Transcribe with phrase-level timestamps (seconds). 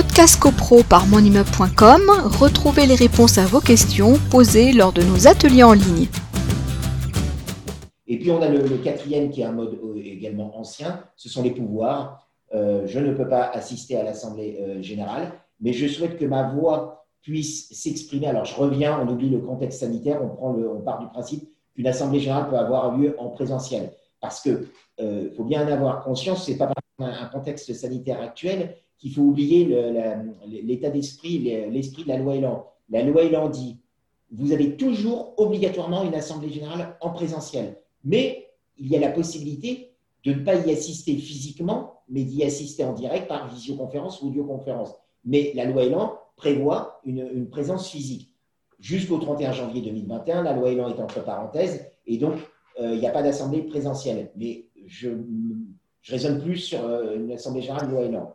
[0.00, 2.02] Podcast CoPro par monimmeuble.com,
[2.38, 6.06] retrouvez les réponses à vos questions posées lors de nos ateliers en ligne.
[8.06, 11.42] Et puis on a le, quatrième qui est un mode euh, également ancien, ce sont
[11.42, 12.28] les pouvoirs.
[12.54, 16.44] Euh, je ne peux pas assister à l'Assemblée euh, générale, mais je souhaite que ma
[16.44, 18.28] voix puisse s'exprimer.
[18.28, 21.88] Alors je reviens, on oublie le contexte sanitaire, on, prend on part du principe qu'une
[21.88, 23.90] Assemblée générale peut avoir lieu en présentiel.
[24.20, 26.70] Parce qu'il faut bien en avoir conscience, ce n'est pas
[27.00, 29.64] un contexte sanitaire actuel, qu'il faut oublier
[30.46, 31.38] l'état d'esprit,
[31.70, 32.66] l'esprit de la loi Elan.
[32.90, 33.76] La loi Elan dit,
[34.30, 39.92] vous avez toujours obligatoirement une assemblée générale en présentiel, mais il y a la possibilité
[40.24, 44.94] de ne pas y assister physiquement, mais d'y assister en direct par visioconférence ou audioconférence.
[45.24, 48.34] Mais la loi Elan prévoit une, présence physique.
[48.78, 52.34] Jusqu'au 31 janvier 2021, la loi Elan est entre parenthèses, et donc
[52.80, 54.30] euh, il n'y a pas d'assemblée présentielle.
[54.36, 55.10] Mais je,
[56.08, 58.34] raisonne plus sur euh, une assemblée générale loi Elan.